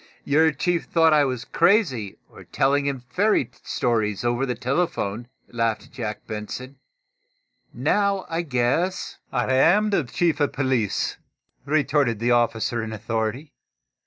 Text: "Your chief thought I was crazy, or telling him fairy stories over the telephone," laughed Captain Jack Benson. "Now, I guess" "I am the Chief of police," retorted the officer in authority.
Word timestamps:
"Your 0.23 0.51
chief 0.51 0.85
thought 0.85 1.13
I 1.13 1.25
was 1.25 1.45
crazy, 1.45 2.17
or 2.27 2.43
telling 2.45 2.87
him 2.87 3.03
fairy 3.11 3.51
stories 3.61 4.25
over 4.25 4.47
the 4.47 4.55
telephone," 4.55 5.27
laughed 5.47 5.81
Captain 5.81 5.93
Jack 5.95 6.25
Benson. 6.25 6.77
"Now, 7.71 8.25
I 8.27 8.41
guess" 8.41 9.19
"I 9.31 9.53
am 9.53 9.91
the 9.91 10.03
Chief 10.03 10.39
of 10.39 10.53
police," 10.53 11.17
retorted 11.65 12.17
the 12.17 12.31
officer 12.31 12.81
in 12.81 12.91
authority. 12.91 13.53